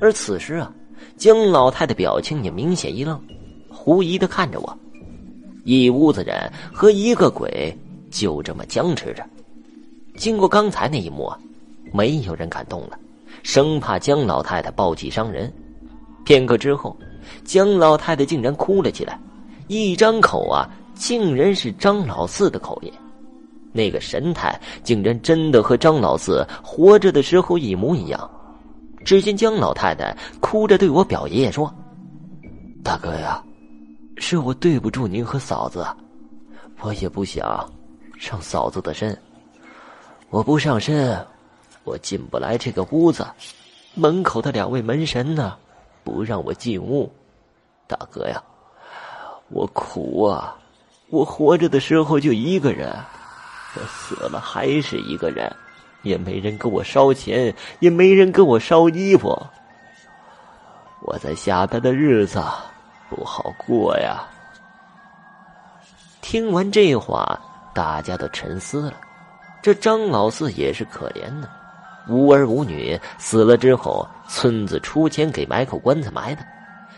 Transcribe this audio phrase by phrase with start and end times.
[0.00, 0.72] 而此时啊，
[1.16, 3.20] 姜老太的表情也明显一愣，
[3.70, 4.78] 狐疑的看着我。
[5.64, 7.76] 一屋子人和一个鬼
[8.10, 9.24] 就这么僵持着。
[10.16, 11.38] 经过刚才那一幕啊，
[11.92, 12.98] 没有人敢动了，
[13.42, 15.52] 生怕姜老太太暴气伤人。
[16.24, 16.96] 片刻之后，
[17.44, 19.18] 姜老太太竟然哭了起来，
[19.66, 22.92] 一张口啊，竟然是张老四的口音，
[23.72, 28.30] 那个神态竟然真的和张老四活着的时候一模一样。
[29.06, 31.72] 只见姜老太太哭着对我表爷爷说
[32.84, 33.42] ：“大哥呀。”
[34.18, 35.86] 是我对不住您和嫂子，
[36.80, 37.70] 我也不想
[38.18, 39.16] 上嫂子的身。
[40.30, 41.24] 我不上身，
[41.84, 43.24] 我进不来这个屋子。
[43.94, 45.56] 门口的两位门神呢，
[46.02, 47.12] 不让我进屋。
[47.86, 48.42] 大哥呀，
[49.50, 50.56] 我苦啊！
[51.10, 52.90] 我活着的时候就一个人，
[53.76, 55.54] 我死了还是一个人，
[56.06, 59.36] 也没人给我烧钱，也没人给我烧衣服。
[61.02, 62.42] 我在下边的日子。
[63.08, 64.24] 不好过呀！
[66.20, 67.38] 听完这话，
[67.72, 68.94] 大家都沉思了。
[69.62, 71.48] 这张老四也是可怜呢，
[72.08, 76.44] 无儿无女，死了之后，村子出钱给买口棺材埋的，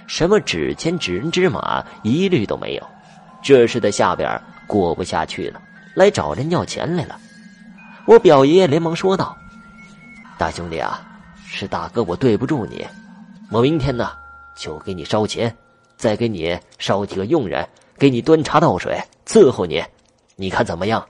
[0.06, 2.83] 什么纸钱、纸人、纸马，一律都没有。
[3.42, 5.61] 这是在下边过不下去了，
[5.94, 7.20] 来找人要钱来了。
[8.09, 9.37] 我表爷爷连忙说道
[10.39, 11.06] ：“大兄弟啊，
[11.45, 12.83] 是大哥我对不住你，
[13.51, 14.12] 我明天呢
[14.56, 15.55] 就给你烧钱。”
[15.98, 19.83] 再给你烧几个佣人，给你端茶倒水，伺候你，
[20.36, 21.05] 你看怎么样？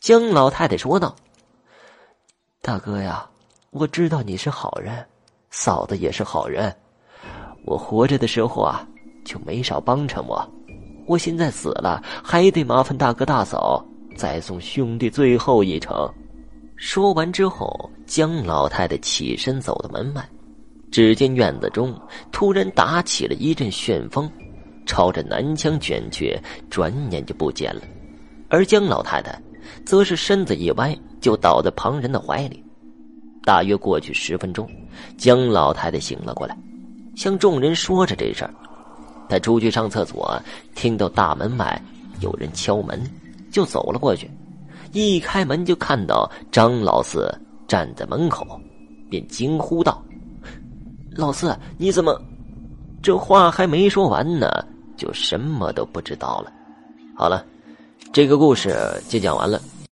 [0.00, 1.14] 姜老太太说道
[2.62, 3.28] ：“大哥呀，
[3.70, 5.06] 我知道你是好人，
[5.50, 6.74] 嫂子也是好人。
[7.66, 8.84] 我活着的时候啊，
[9.26, 10.42] 就没少帮衬我。
[11.06, 13.84] 我现在死了，还得麻烦大哥大嫂
[14.16, 16.12] 再送兄弟最后一程。”
[16.76, 20.28] 说完之后，姜老太太起身走到门外。
[20.90, 21.94] 只见院子中
[22.30, 24.30] 突然打起了一阵旋风，
[24.86, 26.38] 朝着南墙卷去，
[26.70, 27.82] 转眼就不见了。
[28.48, 29.38] 而姜老太太
[29.84, 32.62] 则是身子一歪，就倒在旁人的怀里。
[33.42, 34.68] 大约过去十分钟，
[35.18, 36.56] 姜老太太醒了过来，
[37.16, 38.54] 向众人说着这事儿。
[39.28, 40.40] 她出去上厕所，
[40.74, 41.82] 听到大门外
[42.20, 43.02] 有人敲门，
[43.56, 44.30] 就走了过去。
[44.92, 47.34] 一开门就看到张老四
[47.66, 48.46] 站在门口，
[49.08, 50.04] 便惊呼道。
[51.12, 52.20] 老四，你怎么？
[53.02, 54.62] 这话还没说完呢，
[54.94, 56.52] 就什么都不知道了。
[57.16, 57.46] 好了，
[58.12, 58.76] 这个故事
[59.08, 59.58] 就讲完了。